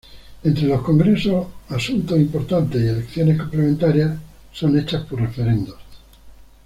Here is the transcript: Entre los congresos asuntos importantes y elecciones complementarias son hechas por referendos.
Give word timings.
Entre 0.43 0.65
los 0.67 0.81
congresos 0.81 1.45
asuntos 1.69 2.17
importantes 2.17 2.81
y 2.81 2.87
elecciones 2.87 3.37
complementarias 3.37 4.17
son 4.51 4.79
hechas 4.79 5.05
por 5.05 5.21
referendos. 5.21 5.77